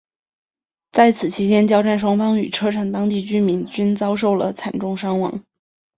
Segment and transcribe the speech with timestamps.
[0.91, 5.43] 在此期间交战双方与车臣当地居民均遭受了惨重伤亡。